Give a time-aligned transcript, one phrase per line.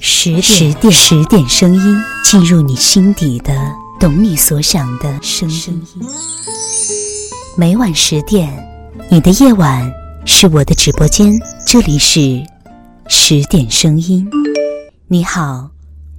[0.00, 3.52] 十十点十点声音进入你心底的，
[4.00, 5.82] 懂你所想的声音。
[7.56, 8.52] 每晚十点，
[9.10, 9.92] 你的夜晚
[10.24, 11.32] 是我的直播间，
[11.66, 12.42] 这里是
[13.08, 14.28] 十点声音。
[15.08, 15.70] 你好，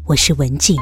[0.05, 0.77] 我是文静。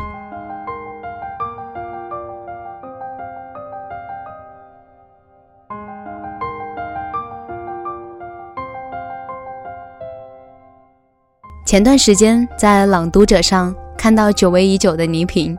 [11.74, 15.58] 前段时间在《朗读者》上看到久违已久的倪萍，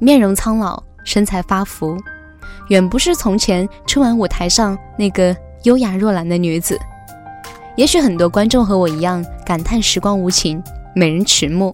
[0.00, 1.96] 面容苍老，身材发福，
[2.70, 6.76] 远不是从前春晚舞台上那个优雅若兰的女子。
[7.76, 10.60] 也许很多观众和我一样感叹时光无情，
[10.92, 11.72] 美人迟暮，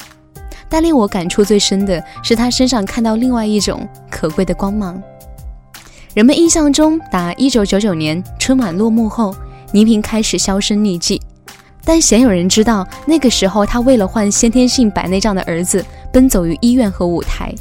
[0.69, 5.03] 但令我感触最深的是她身上看到另外一种可贵的光芒。
[6.13, 9.35] 人们印象中，打1999年春晚落幕后，
[9.73, 11.19] 倪萍开始销声匿迹。
[11.85, 17.55] 但鲜有人知道，那个时候他为了换先天性白内障的儿子，奔走于医院和舞台。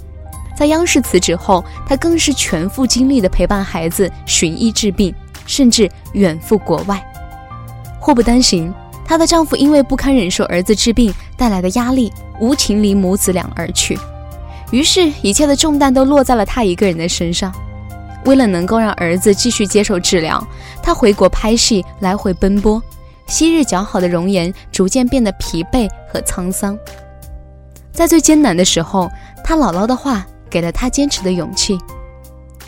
[0.55, 5.13] 在央视辞职后，他更是全副精力地陪伴孩子寻医治病，
[5.45, 7.01] 甚至远赴国外。
[7.97, 8.73] 祸不单行，
[9.05, 13.97] 她的丈夫因为不堪忍受儿子治病带来的压力，无情离母子俩而去。
[14.71, 17.53] 于是，一切的重担都落在了她一个人的身上。
[18.25, 20.45] 为了能够让儿子继续接受治疗，
[20.83, 22.83] 她回国拍戏，来回奔波。
[23.29, 26.77] 昔日姣好的容颜逐渐变得疲惫和沧桑。
[27.93, 29.09] 在最艰难的时候，
[29.43, 31.77] 他姥姥的话给了他坚持的勇气：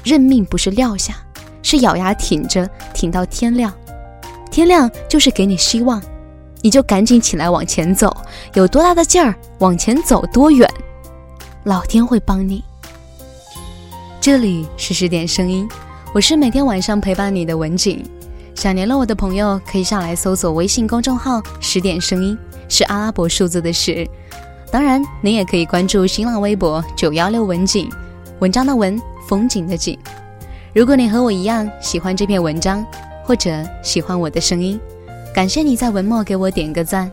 [0.03, 1.15] 认命不是撂下，
[1.63, 3.73] 是咬牙挺着，挺到天亮。
[4.51, 6.01] 天亮就是给你希望，
[6.61, 8.15] 你就赶紧起来往前走，
[8.53, 10.69] 有多大的劲儿往前走多远，
[11.63, 12.63] 老天会帮你。
[14.19, 15.67] 这里是十点声音，
[16.13, 18.05] 我是每天晚上陪伴你的文景。
[18.61, 22.37] 想联络我的朋友，可以上来搜索微信公众号“十点声音”，
[22.69, 24.07] 是阿拉伯数字的十。
[24.69, 27.89] 当然，您也可以关注新浪微博“九幺六文景”，
[28.37, 29.97] 文章的文，风景的景。
[30.75, 32.85] 如果你和我一样喜欢这篇文章，
[33.23, 34.79] 或者喜欢我的声音，
[35.33, 37.11] 感谢你在文末给我点个赞。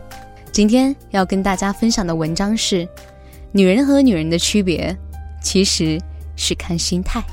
[0.51, 2.87] 今天要跟大家分享的文章是：
[3.51, 4.95] 女人和女人的区别，
[5.41, 5.99] 其实
[6.35, 7.23] 是看心态。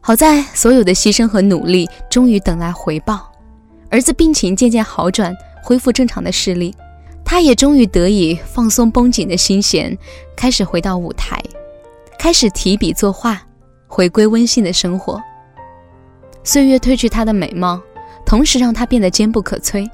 [0.00, 3.30] 好在所有的牺牲和努力终于等来回报，
[3.90, 6.74] 儿子病情渐渐好转，恢复正常的视力，
[7.24, 9.96] 他也终于得以放松绷紧的心弦，
[10.34, 11.42] 开始回到舞台，
[12.18, 13.42] 开始提笔作画，
[13.86, 15.20] 回归温馨的生活。
[16.42, 17.78] 岁月褪去她的美貌，
[18.24, 19.86] 同时让她变得坚不可摧。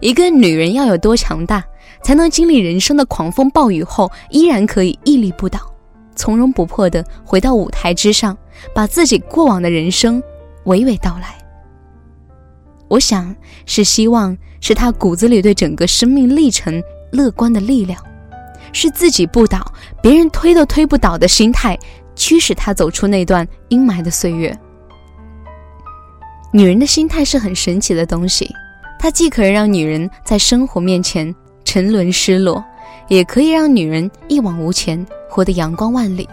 [0.00, 1.64] 一个女人要有多强大，
[2.04, 5.58] 才能经历人生的狂风暴雨后，依然可以屹立不倒？
[6.14, 8.36] 从容不迫地回到舞台之上，
[8.74, 10.22] 把自己过往的人生
[10.64, 11.36] 娓娓道来。
[12.88, 13.34] 我想
[13.66, 18.02] 是希望，是他骨子里对整个生命历程乐观的力量，
[18.72, 19.64] 是自己不倒，
[20.02, 21.78] 别人推都推不倒的心态，
[22.14, 24.56] 驱使他走出那段阴霾的岁月。
[26.52, 28.50] 女人的心态是很神奇的东西，
[28.98, 31.34] 它既可以让女人在生活面前
[31.64, 32.62] 沉沦失落，
[33.08, 35.06] 也可以让女人一往无前。
[35.30, 36.28] 活得阳光万里。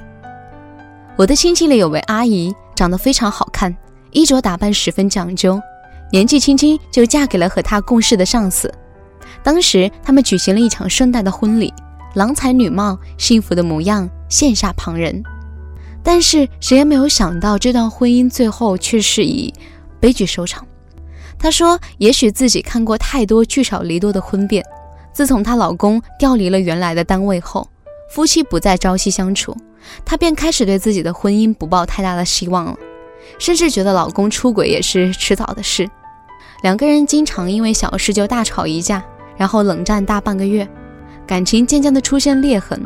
[1.20, 3.76] 我的亲戚里有位阿姨，长得非常好看，
[4.12, 5.62] 衣着打扮十分讲究，
[6.14, 8.74] 年纪轻轻就嫁给了和她共事的上司。
[9.44, 11.74] 当时他们举行了一场盛大的婚礼，
[12.16, 15.22] 郎才女貌，幸福的模样羡煞旁人。
[16.02, 19.54] 但是谁也没有想到，这段婚姻最后却是以
[20.00, 20.66] 悲剧收场。
[21.38, 24.64] 她说：“也许自己看过太多聚少离多的婚变，
[25.12, 27.68] 自从她老公调离了原来的单位后。”
[28.10, 29.56] 夫妻不再朝夕相处，
[30.06, 32.76] 她便开始对自己的婚姻不抱太大的希望了，
[33.38, 35.90] 甚至觉得老公出轨也是迟早的事。
[36.64, 39.04] 两个人经常因为小事就大吵一架，
[39.38, 40.68] 然后冷战大半个月，
[41.26, 42.82] 感情渐渐的出现裂痕。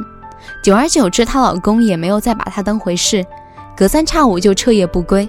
[0.64, 3.26] 久而久之，她老公也没有再把她当回事，
[3.76, 5.28] 隔三差五就彻夜不归，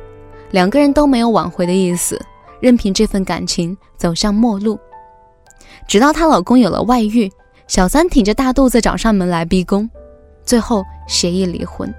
[0.51, 2.21] 两个人都没有挽回的意思，
[2.61, 4.79] 任凭这份感情走向末路。
[5.89, 7.31] 直到她老公有了外遇。
[7.67, 9.89] 小三挺着大肚子找上门来逼宫，
[10.45, 11.93] 最后协议离婚。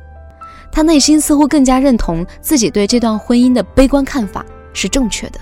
[0.71, 5.39] 她内心似乎更加认同自己对这段婚姻的悲观看法是正确的。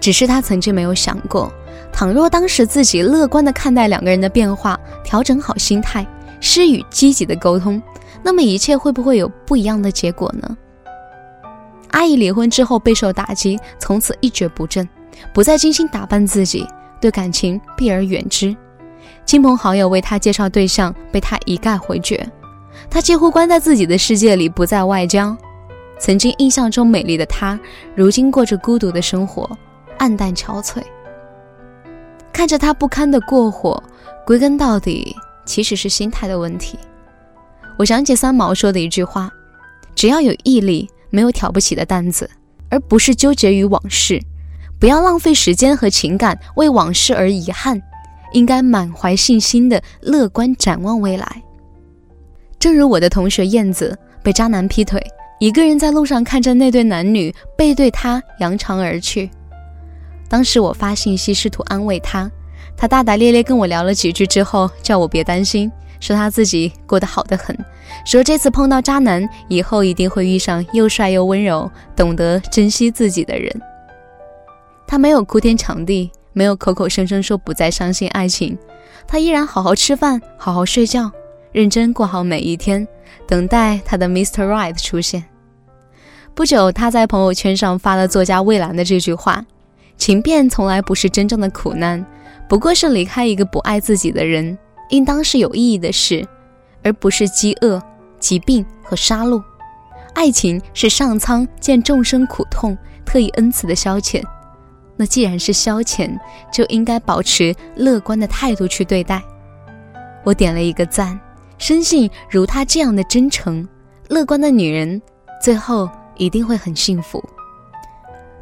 [0.00, 1.52] 只是她曾经没有想过，
[1.92, 6.06] 倘若当时自己乐观地看待两个人的变化，调整好心态，
[6.40, 7.82] 施与积极的沟通，
[8.22, 10.56] 那么一切会不会有不一样的结果呢？
[11.90, 14.88] 阿姨离婚之后备受打击，从此一蹶不振，
[15.34, 16.66] 不再精心打扮自己。
[17.00, 18.56] 对感情避而远之，
[19.28, 22.26] 亲朋好友为他介绍对象，被他一概回绝。
[22.88, 25.36] 他几乎关在自己的世界里，不在外交。
[25.98, 27.60] 曾经印象中美丽的她，
[27.94, 29.46] 如今过着孤独的生活，
[29.98, 30.82] 暗淡憔悴。
[32.32, 33.82] 看着他不堪的过火，
[34.24, 35.14] 归根到底
[35.44, 36.78] 其实是心态的问题。
[37.78, 39.30] 我想起三毛说的一句话
[39.94, 42.30] ：“只要有毅力，没有挑不起的担子，
[42.70, 44.18] 而不是纠结于往事。
[44.80, 47.82] 不要浪费时间和情感为往事而遗憾，
[48.32, 51.42] 应该满怀信心的乐观展望未来。”
[52.58, 55.00] 正如我的同学燕子被渣男劈腿，
[55.38, 59.30] 一个人在路上看着那对男女背对他扬长而去。
[60.28, 62.30] 当时我发信息试图安慰他，
[62.76, 65.70] 他大大咧咧跟我聊了几句之后，叫我别担心，
[66.00, 67.56] 说他自己过得好得很，
[68.04, 73.62] 说这次碰到渣男以后一定会遇上又帅又温柔、懂得珍惜自己的人。
[74.86, 78.56] 他没有哭天抢地，没有口口声声说不再相信爱情，
[79.08, 81.10] 他依然好好吃饭，好好睡觉，
[81.50, 82.86] 认真过好每一天，
[83.26, 84.46] 等待他的 Mr.
[84.46, 85.24] Right 出现。
[86.36, 89.44] 不久，他在朋友圈上发了作家魏兰的这句话。
[89.96, 92.06] 情变从来不是真正的苦难，
[92.48, 94.56] 不过是离开一个不爱自己的人，
[94.90, 96.24] 应当是有意义的事，
[96.84, 97.82] 而不是饥饿、
[98.20, 99.42] 疾病和杀戮。
[100.14, 104.22] 爱情是上苍见众生苦痛，特意恩赐的消遣。
[104.98, 106.10] 那既然是消遣，
[106.52, 109.22] 就应该保持乐观的态度去对待。
[110.24, 111.18] 我点了一个赞，
[111.56, 113.66] 深信如她这样的真诚、
[114.08, 115.00] 乐观的女人，
[115.40, 117.22] 最后一定会很幸福。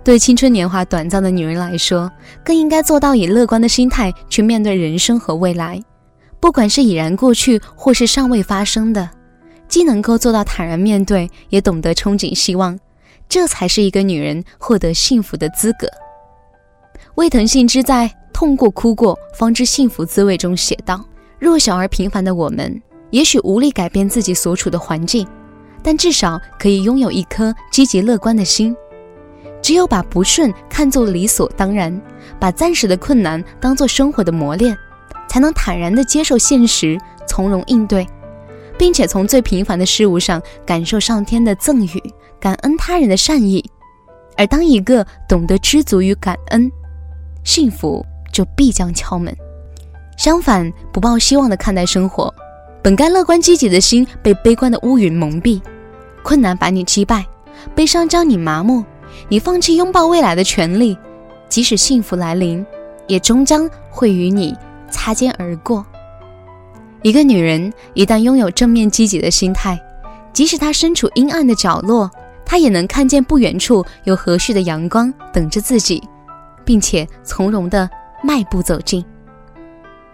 [0.03, 2.11] 对青春年华短暂的女人来说，
[2.43, 5.83] 更应该做到以乐观的心态去面对人生和未来，
[6.41, 9.11] 不管是已然过去或是尚未发生的，
[9.69, 12.79] 既能够做到坦然面对，也懂得憧憬希望，
[13.29, 15.89] 这才是一个女人获得幸福的资格。
[17.17, 21.03] 魏腾信之在《痛过哭过，方知幸福滋味》中写道
[21.41, 25.27] ：“弱小而平凡的我们，也许无力改变自己所处的环境，
[25.83, 28.77] 但至少可以拥有一颗积极乐观的心。”
[29.63, 31.99] 只有把不顺看作理所当然，
[32.39, 34.77] 把暂时的困难当作生活的磨练，
[35.27, 38.07] 才能坦然地接受现实，从容应对，
[38.77, 43.65] 并且从最平凡的事物上感受上天的赠予，感恩他人的善意。
[44.37, 46.71] 而当一个懂得知足与感恩，
[47.47, 49.35] 幸福就必将敲门。
[50.19, 52.35] 相反，不抱希望的看待生活，
[52.83, 55.61] 本该乐观积极的心被悲观的乌云蒙蔽，
[56.25, 57.25] 困难把你击败，
[57.75, 58.85] 悲伤将你麻木。
[59.29, 60.99] 你放弃拥抱未来的权利，
[61.49, 62.67] 即使幸福来临，
[63.07, 64.55] 也终将会与你
[64.91, 65.87] 擦肩而过。
[67.03, 69.81] 一个女人一旦拥有正面积极的心态，
[70.33, 72.11] 即使她身处阴暗的角落，
[72.45, 76.03] 她也能看见不远处有和煦的阳光等着自己，
[76.67, 77.89] 并且从容地
[78.23, 79.03] 迈步走近。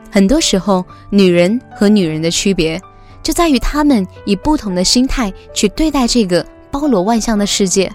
[0.08, 2.80] 很多时候，女人和女人的区别，
[3.22, 7.90] 就在于她们以不同的心态去对待这个包罗万象的世界。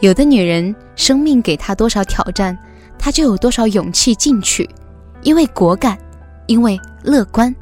[0.00, 2.58] 有的女人，生命给她多少挑战，
[2.98, 4.68] 她就有多少勇气进取，
[5.22, 5.98] 因为果敢，
[6.46, 7.54] 因为乐观。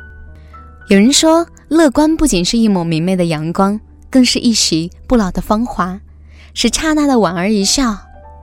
[0.87, 3.78] 有人说，乐观不仅是一抹明媚的阳光，
[4.08, 6.00] 更是一袭不老的芳华，
[6.54, 7.96] 是刹那的莞尔一笑，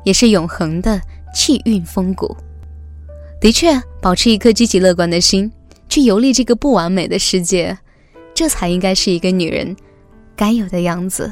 [0.06, 1.02] 也是永恒的
[1.34, 2.34] 气韵风骨。
[3.42, 5.52] 的确，保持一颗积极乐观的心，
[5.90, 7.78] 去游历这个不完美的世界，
[8.34, 9.75] 这才应该是一个女人
[10.36, 11.30] 该有的样子。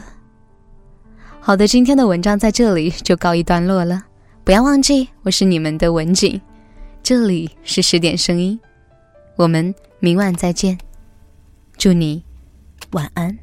[1.39, 4.05] 好的，今天的文章在这里就告一段落了。
[4.43, 6.39] 不要忘记，我是你们的文景，
[7.01, 8.59] 这里是十点声音，
[9.35, 10.77] 我们明晚再见，
[11.77, 12.23] 祝你
[12.91, 13.42] 晚安。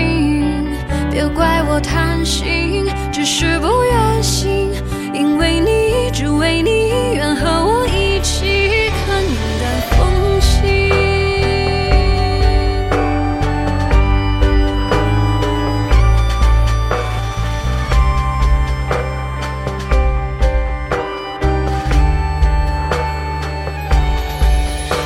[1.73, 4.73] 我贪心，只是不愿醒，
[5.13, 10.51] 因为你，只为你愿和我一起看云淡风轻。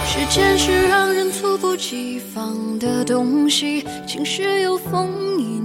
[0.07, 5.64] 时间是让人猝不及防的东西，晴时有风阴。